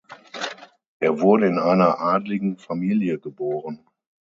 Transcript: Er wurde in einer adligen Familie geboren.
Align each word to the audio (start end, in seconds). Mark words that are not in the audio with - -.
Er 0.97 1.19
wurde 1.19 1.45
in 1.45 1.59
einer 1.59 1.99
adligen 1.99 2.57
Familie 2.57 3.19
geboren. 3.19 3.85